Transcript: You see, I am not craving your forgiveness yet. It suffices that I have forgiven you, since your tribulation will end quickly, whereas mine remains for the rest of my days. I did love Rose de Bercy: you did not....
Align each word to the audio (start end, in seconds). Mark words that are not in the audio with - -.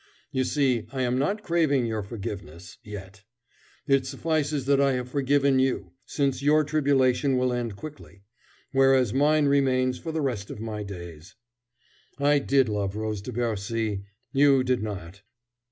You 0.31 0.45
see, 0.45 0.87
I 0.91 1.03
am 1.03 1.19
not 1.19 1.43
craving 1.43 1.85
your 1.85 2.01
forgiveness 2.01 2.79
yet. 2.83 3.21
It 3.85 4.07
suffices 4.07 4.65
that 4.65 4.81
I 4.81 4.93
have 4.93 5.09
forgiven 5.11 5.59
you, 5.59 5.91
since 6.07 6.41
your 6.41 6.63
tribulation 6.63 7.37
will 7.37 7.53
end 7.53 7.75
quickly, 7.75 8.23
whereas 8.71 9.13
mine 9.13 9.45
remains 9.45 9.99
for 9.99 10.11
the 10.11 10.21
rest 10.21 10.49
of 10.49 10.59
my 10.59 10.81
days. 10.81 11.35
I 12.17 12.39
did 12.39 12.67
love 12.67 12.95
Rose 12.95 13.21
de 13.21 13.31
Bercy: 13.31 14.01
you 14.33 14.63
did 14.63 14.81
not.... 14.81 15.21